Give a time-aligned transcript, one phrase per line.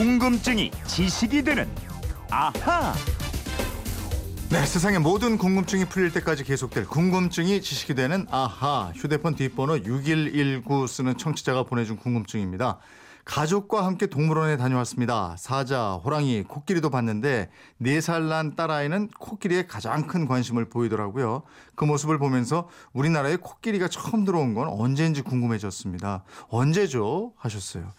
[0.00, 1.68] 궁금증이 지식이 되는
[2.30, 2.94] 아하.
[4.48, 8.92] 네, 세상의 모든 궁금증이 풀릴 때까지 계속될 궁금증이 지식이 되는 아하.
[8.94, 12.78] 휴대폰 뒷번호 6119 쓰는 청취자가 보내준 궁금증입니다.
[13.26, 15.36] 가족과 함께 동물원에 다녀왔습니다.
[15.36, 17.50] 사자, 호랑이, 코끼리도 봤는데
[17.82, 21.42] 4살 난 딸아이는 코끼리에 가장 큰 관심을 보이더라고요.
[21.74, 26.24] 그 모습을 보면서 우리나라에 코끼리가 처음 들어온 건 언제인지 궁금해졌습니다.
[26.48, 27.34] 언제죠?
[27.36, 27.92] 하셨어요.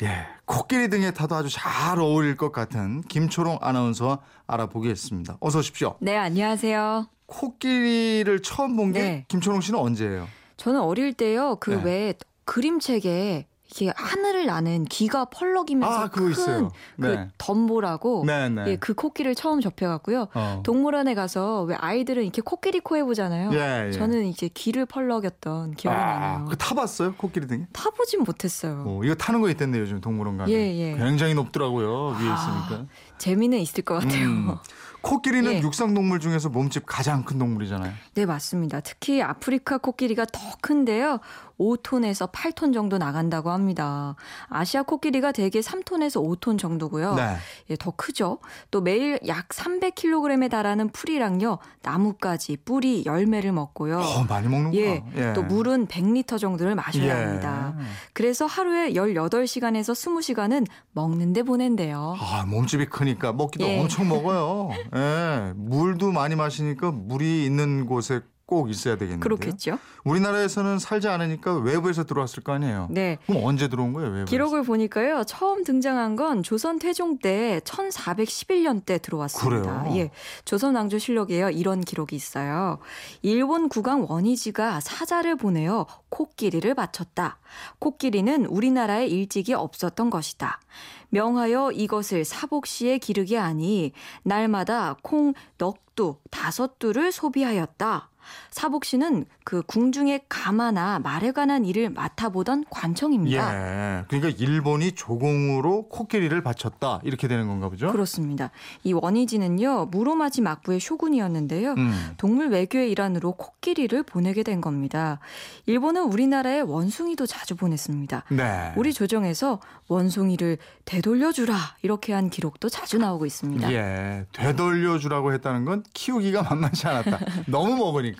[0.00, 5.36] 예, 코끼리 등에 타도 아주 잘 어울릴 것 같은 김초롱 아나운서와 알아보겠습니다.
[5.40, 5.96] 어서 오십시오.
[6.00, 7.08] 네, 안녕하세요.
[7.26, 9.24] 코끼리를 처음 본게 네.
[9.28, 10.28] 김초롱 씨는 언제예요?
[10.56, 11.82] 저는 어릴 때요, 그 네.
[11.84, 16.70] 왜 그림책에 이게 하늘을 나는 귀가 펄럭이면서 아, 그거 큰 있어요.
[17.00, 17.28] 그 네.
[17.38, 18.64] 덤보라고 네, 네.
[18.66, 20.28] 예, 그 코끼리를 처음 접해갖고요.
[20.34, 20.62] 어.
[20.62, 23.50] 동물원에 가서 왜 아이들은 이렇게 코끼리 코 해보잖아요.
[23.54, 23.92] 예, 예.
[23.92, 26.48] 저는 이제 귀를 펄럭였던 기억이 아, 나네요.
[26.50, 27.14] 그 타봤어요?
[27.14, 27.66] 코끼리 등에?
[27.72, 28.84] 타보진 못했어요.
[28.86, 30.50] 어, 이거 타는 거 있던데 요즘 동물원 가면.
[30.52, 30.96] 예, 예.
[30.96, 32.08] 굉장히 높더라고요.
[32.08, 32.86] 위에 아, 있으니까.
[33.18, 34.26] 재미는 있을 것 같아요.
[34.26, 34.56] 음.
[35.02, 35.60] 코끼리는 예.
[35.60, 37.92] 육상 동물 중에서 몸집 가장 큰 동물이잖아요.
[38.14, 38.80] 네, 맞습니다.
[38.80, 41.18] 특히 아프리카 코끼리가 더 큰데요.
[41.58, 44.16] 5톤에서 8톤 정도 나간다고 합니다.
[44.48, 47.14] 아시아 코끼리가 대개 3톤에서 5톤 정도고요.
[47.14, 47.36] 네.
[47.70, 48.38] 예, 더 크죠.
[48.70, 51.58] 또 매일 약 300kg에 달하는 풀이랑요.
[51.82, 53.98] 나뭇가지, 뿌리, 열매를 먹고요.
[53.98, 55.02] 어, 많이 먹는구나.
[55.16, 57.24] 예, 또 물은 100리터 정도를 마셔야 예.
[57.24, 57.74] 합니다.
[58.12, 62.16] 그래서 하루에 18시간에서 20시간은 먹는데 보낸대요.
[62.18, 63.80] 아, 몸집이 크니까 먹기도 예.
[63.80, 64.70] 엄청 먹어요.
[64.94, 65.52] 예.
[65.56, 68.20] 물도 많이 마시니까 물이 있는 곳에
[68.52, 69.36] 꼭 있어야 되겠는데요.
[69.36, 69.78] 그렇겠죠?
[70.04, 72.88] 우리나라에서는 살지 않으니까 외부에서 들어왔을 거 아니에요.
[72.90, 73.16] 네.
[73.26, 74.26] 그럼 언제 들어온 거예요, 외부에서?
[74.26, 75.24] 기록을 보니까요.
[75.24, 79.84] 처음 등장한 건 조선 태종 때 1411년 때 들어왔습니다.
[79.84, 79.96] 그래요?
[79.96, 80.10] 예.
[80.44, 81.48] 조선 왕조 실록에요.
[81.48, 82.78] 이런 기록이 있어요.
[83.22, 87.38] 일본 국왕 원희지가 사자를 보내어 코끼리를 바쳤다.
[87.78, 90.60] 코끼리는 우리나라에 일찍이 없었던 것이다.
[91.08, 93.92] 명하여 이것을 사복시에 기르게 하니
[94.24, 98.10] 날마다 콩 넉두 다섯 두를 소비하였다.
[98.50, 103.54] 사복시는 그 궁중의 가마나 말에 관한 일을 맡아보던 관청입니다.
[104.00, 104.04] 예.
[104.08, 107.00] 그러니까 일본이 조공으로 코끼리를 바쳤다.
[107.02, 107.90] 이렇게 되는 건가 보죠?
[107.90, 108.50] 그렇습니다.
[108.84, 111.72] 이 원희지는요 무로마지 막부의 쇼군이었는데요.
[111.72, 112.14] 음.
[112.16, 115.18] 동물 외교의 일환으로 코끼리를 보내게 된 겁니다.
[115.66, 118.24] 일본은 우리나라에 원숭이도 자주 보냈습니다.
[118.30, 118.72] 네.
[118.76, 123.72] 우리 조정에서 원숭이를 되돌려주라 이렇게 한 기록도 자주 나오고 있습니다.
[123.72, 124.26] 예.
[124.32, 127.18] 되돌려주라고 했다는 건 키우기가 만만치 않았다.
[127.46, 128.11] 너무 먹으니까.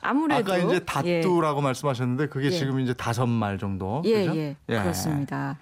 [0.00, 0.78] 아무래도 아까 이제 예.
[0.80, 2.50] 다뚜라고 말씀하셨는데 그게 예.
[2.50, 4.02] 지금 이제 다섯 말 정도.
[4.04, 4.36] 예, 그죠?
[4.36, 5.58] 예, 그렇습니다.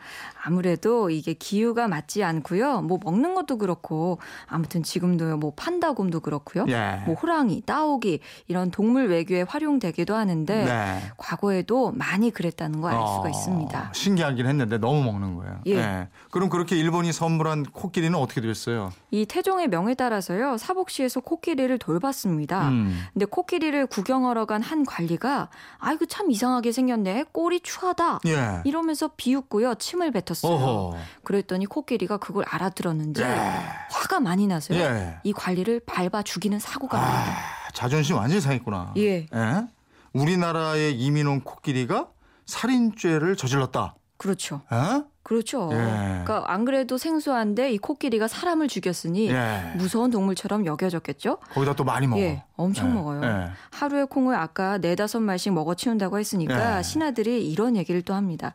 [0.46, 2.82] 아무래도 이게 기후가 맞지 않고요.
[2.82, 5.38] 뭐 먹는 것도 그렇고 아무튼 지금도요.
[5.38, 6.66] 뭐 판다곰도 그렇고요.
[6.68, 7.02] 예.
[7.06, 11.00] 뭐 호랑이, 따오기 이런 동물 외교에 활용되기도 하는데 네.
[11.16, 13.90] 과거에도 많이 그랬다는 거 알 수가 어, 있습니다.
[13.94, 15.60] 신기하긴 했는데 너무 먹는 거예요.
[15.68, 16.08] 예.
[16.30, 18.92] 그럼 그렇게 일본이 선물한 코끼리는 어떻게 됐어요?
[19.10, 20.58] 이 태종의 명에 따라서요.
[20.58, 22.68] 사복시에서 코끼리를 돌봤습니다.
[22.68, 22.98] 음.
[23.12, 27.24] 근데 코끼리를 구경하러 간 한 관리가 아이고 참 이상하게 생겼네.
[27.32, 28.20] 꼬리 추하다.
[28.26, 28.62] 예.
[28.64, 29.74] 이러면서 비웃고요.
[29.74, 30.54] 침을 뱉었 어요.
[30.54, 30.96] 어허.
[31.22, 33.26] 그랬더니 코끼리가 그걸 알아들었는지 예.
[33.90, 34.78] 화가 많이 나서요.
[34.78, 35.18] 예.
[35.22, 37.32] 이 관리를 밟아 죽이는 사고가 납니다.
[37.32, 38.94] 아, 자존심 완전히 상했구나.
[38.96, 39.26] 예.
[40.12, 42.08] 우리나라에 이민 온 코끼리가
[42.46, 43.94] 살인죄를 저질렀다.
[44.16, 44.62] 그렇죠.
[44.72, 45.02] 에?
[45.24, 45.70] 그렇죠.
[45.72, 45.76] 예.
[45.76, 49.72] 그러니까 안 그래도 생소한데 이 코끼리가 사람을 죽였으니 예.
[49.74, 51.38] 무서운 동물처럼 여겨졌겠죠?
[51.54, 52.20] 거기다 또 많이 먹어.
[52.20, 53.24] 예, 엄청 예, 먹어요.
[53.24, 53.50] 예.
[53.70, 56.82] 하루에 콩을 아까 네다섯 마리씩 먹어 치운다고 했으니까 예.
[56.82, 58.54] 신하들이 이런 얘기를 또 합니다.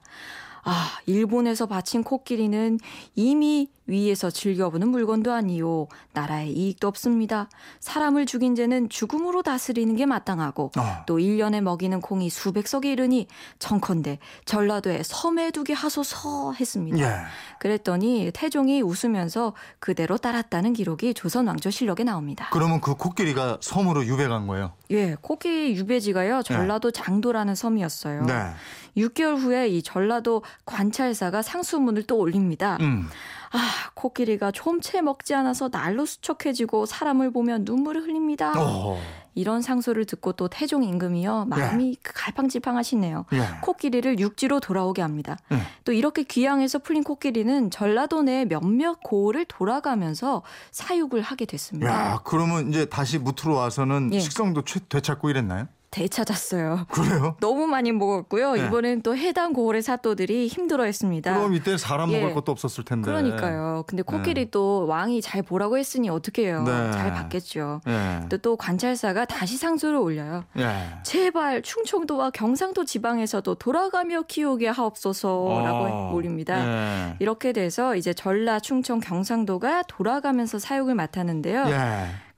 [0.64, 2.80] 아, 일본에서 바친 코끼리는
[3.16, 5.88] 이미 위에서 즐겨보는 물건도 아니요.
[6.14, 7.50] 나라에 이익도 없습니다.
[7.80, 11.04] 사람을 죽인 죄는 죽음으로 다스리는 게 마땅하고 어.
[11.06, 13.28] 또 1년에 먹이는 콩이 수백 석에 이르니
[13.58, 17.00] 청컨대 전라도에 섬에 두게 하소서 했습니다.
[17.00, 17.26] 예.
[17.60, 22.50] 그랬더니 태종이 웃으면서 그대로 따랐다는 기록이 조선 왕조 실록에 나옵니다.
[22.52, 24.74] 그러면 그 코끼리가 섬으로 유배간 거예요.
[24.92, 28.24] 예, 코끼리 유배지가요 전라도 장도라는 섬이었어요.
[28.24, 28.54] 네.
[28.98, 32.78] 6개월 후에 이 전라도 관찰사가 상수문을 또 올립니다.
[32.82, 33.08] 음.
[33.52, 38.54] 아, 코끼리가 좀채 먹지 않아서 날로 수척해지고 사람을 보면 눈물을 흘립니다.
[38.58, 39.00] 어.
[39.36, 43.26] 이런 상소를 듣고 또 태종 임금이요 마음이 갈팡질팡하시네요.
[43.34, 43.40] 예.
[43.62, 45.38] 코끼리를 육지로 돌아오게 합니다.
[45.52, 45.58] 예.
[45.86, 51.90] 또 이렇게 귀양에서 풀린 코끼리는 전라도 내 몇몇 고을을 돌아가면서 사육을 하게 됐습니다.
[52.14, 54.20] 야, 그러면 이제 다시 무트로 와서는 예.
[54.20, 55.68] 식성도 채- 되찾고 이랬나요?
[55.92, 56.86] 되찾았어요.
[56.92, 57.36] 그래요?
[57.42, 58.54] 너무 많이 먹었고요.
[58.54, 58.66] 네.
[58.66, 61.36] 이번엔 또 해당 고을의 사또들이 힘들어했습니다.
[61.36, 62.20] 그럼 이때 사람 예.
[62.20, 63.06] 먹을 것도 없었을 텐데.
[63.06, 63.84] 그러니까요.
[63.88, 66.64] 근데 코끼리 또 왕이 잘 보라고 했으니 어떻게 해요?
[66.64, 66.92] 네.
[66.92, 67.82] 잘 받겠죠.
[67.88, 68.28] 예.
[68.30, 70.44] 또, 또 관찰사가 다시 상소를 올려요.
[70.58, 70.90] 예.
[71.04, 76.12] 제발 충청도와 경상도 지방에서도 돌아가며 키우게 하옵소서라고 어.
[76.14, 77.10] 올립니다.
[77.10, 77.16] 예.
[77.20, 81.66] 이렇게 돼서 이제 전라, 충청, 경상도가 돌아가면서 사육을 맡았는데요.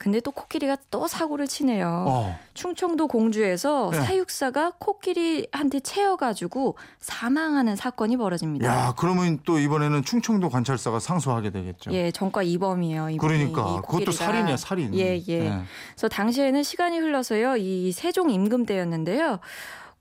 [0.01, 0.03] 예.
[0.03, 2.06] 근데 또 코끼리가 또 사고를 치네요.
[2.07, 2.39] 어.
[2.53, 4.01] 충청도 공주에서 네.
[4.01, 8.68] 사육사가 코끼리한테 채여가지고 사망하는 사건이 벌어집니다.
[8.68, 11.92] 야, 그러면 또 이번에는 충청도 관찰사가 상소하게 되겠죠.
[11.94, 13.12] 예, 전과 이범이에요.
[13.12, 14.12] 이분이, 그러니까 이 그것도.
[14.12, 14.94] 살인이야, 살인.
[14.95, 15.53] 예, 예.
[15.94, 17.57] 그래서 당시에는 시간이 흘러서요.
[17.57, 19.39] 이 세종 임금 때였는데요.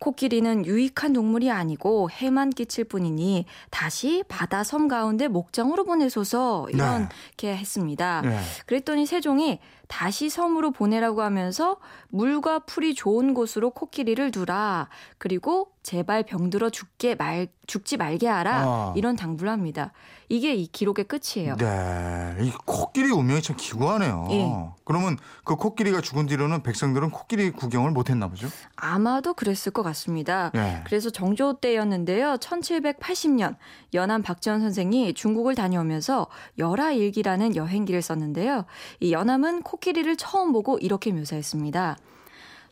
[0.00, 8.22] 코끼리는 유익한 동물이 아니고 해만 끼칠 뿐이니 다시 바다 섬 가운데 목장으로 보내소서 이렇게 했습니다.
[8.24, 8.38] 예.
[8.66, 11.76] 그랬더니 세종이 다시 섬으로 보내라고 하면서
[12.08, 14.88] 물과 풀이 좋은 곳으로 코끼리를 두라.
[15.18, 18.62] 그리고 제발 병들어 죽게 말 죽지 말게 하라.
[18.64, 18.94] 아.
[18.96, 19.92] 이런 당부를 합니다.
[20.28, 21.56] 이게 이 기록의 끝이에요.
[21.56, 22.36] 네.
[22.40, 24.28] 이 코끼리 운명이 참 기구하네요.
[24.30, 24.48] 예.
[24.84, 28.48] 그러면 그 코끼리가 죽은 뒤로는 백성들은 코끼리 구경을 못 했나 보죠?
[28.76, 30.50] 아마도 그랬을 것 같습니다.
[30.54, 30.82] 예.
[30.84, 32.36] 그래서 정조 때였는데요.
[32.36, 33.56] 1780년
[33.94, 36.26] 연안 박지원 선생이 중국을 다녀오면서
[36.58, 38.66] 열하일기라는 여행기를 썼는데요.
[39.00, 41.96] 이 연암은 코끼리를 처음 보고 이렇게 묘사했습니다.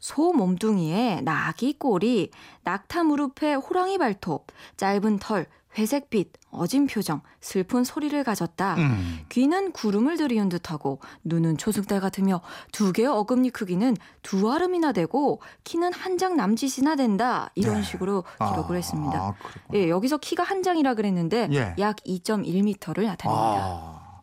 [0.01, 2.31] 소 몸뚱이에 낙이 꼬리,
[2.65, 4.47] 낙타 무릎에 호랑이 발톱,
[4.77, 5.47] 짧은 털,
[5.77, 8.75] 회색빛, 어진 표정, 슬픈 소리를 가졌다.
[8.77, 9.19] 음.
[9.29, 12.41] 귀는 구름을 들이운 듯하고 눈은 초승달 같으며
[12.73, 17.51] 두 개의 어금니 크기는 두 아름이나 되고 키는 한 장 남짓이나 된다.
[17.55, 17.83] 이런 네.
[17.83, 19.19] 식으로 기록을 아, 했습니다.
[19.21, 19.35] 아.
[19.75, 21.75] 예, 여기서 키가 한 장이라 그랬는데 예.
[21.79, 23.23] 약 2.1m를 나타냅니다.
[23.29, 24.21] 아,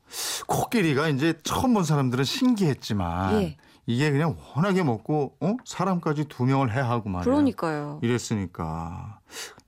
[0.48, 3.58] 코끼리가 이제 처음 본 사람들은 신기했지만 예.
[3.88, 5.56] 이게 그냥 워낙에 먹고 어?
[5.64, 7.24] 사람까지 두 명을 해하고 말이야.
[7.24, 8.00] 그러니까요.
[8.02, 9.20] 이랬으니까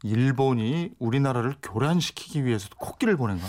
[0.03, 3.45] 일본이 우리나라를 교란시키기 위해서 코끼리를 보낸가?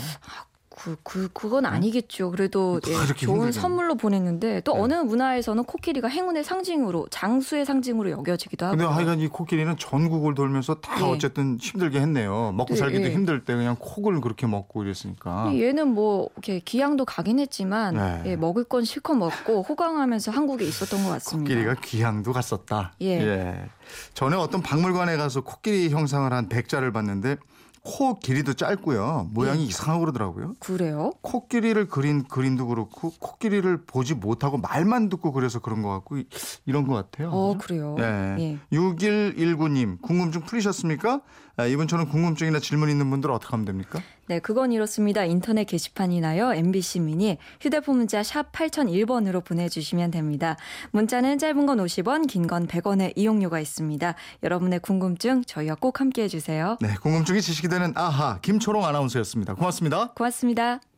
[0.81, 2.31] 그, 그, 그건 아니겠죠.
[2.31, 3.51] 그래도 다 예, 좋은 힘들게.
[3.51, 4.79] 선물로 보냈는데 또 네.
[4.79, 8.77] 어느 문화에서는 코끼리가 행운의 상징으로 장수의 상징으로 여겨지기도 하고.
[8.77, 11.03] 근데 하여간 이 코끼리는 전국을 돌면서 다 예.
[11.03, 12.53] 어쨌든 힘들게 했네요.
[12.55, 13.13] 먹고 네, 살기도 예.
[13.13, 15.51] 힘들 때 그냥 콕을 그렇게 먹고 이랬으니까.
[15.53, 18.23] 얘는 뭐 이렇게 귀향도 가긴 했지만 네.
[18.27, 21.49] 예, 먹을 건 실컷 먹고 호강하면서 한국에 있었던 것 같습니다.
[21.49, 22.93] 코끼리가 귀향도 갔었다.
[23.01, 23.69] 예.
[24.13, 27.37] 전에 어떤 박물관에 가서 코끼리 형상을 한 백자를 봤는데
[27.83, 29.29] 코 길이도 짧고요.
[29.33, 29.65] 모양이 예.
[29.65, 30.53] 이상하고 그러더라고요.
[30.59, 31.11] 그래요?
[31.21, 36.27] 코끼리를 그린 그림도 그렇고 코끼리를 보지 못하고 말만 듣고 그래서 그런 것 같고 이-
[36.65, 37.29] 이런 것 같아요.
[37.31, 37.95] 어 그래요.
[37.97, 38.35] 네.
[38.39, 38.75] 예.
[38.75, 41.21] 6119님 궁금증 풀리셨습니까?
[41.57, 43.99] 아, 이번처럼 궁금증이나 질문 있는 분들 어떻게 하면 됩니까?
[44.29, 45.23] 네, 그건 이렇습니다.
[45.25, 46.53] 인터넷 게시판이나요.
[46.53, 50.55] MBC 미니 휴대폰 문자 샵 8001번으로 보내주시면 됩니다.
[50.91, 54.13] 문자는 짧은 건 50원, 긴 건 100원의 이용료가 있습니다.
[54.43, 56.77] 여러분의 궁금증 저희와 꼭 함께 해 주세요.
[56.79, 59.55] 네, 궁금증이 지식이 되는 아하 김초롱 아나운서였습니다.
[59.55, 60.11] 고맙습니다.
[60.13, 60.79] 고맙습니다.